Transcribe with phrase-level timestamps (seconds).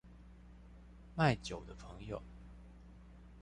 [1.15, 2.19] 賣酒的朋友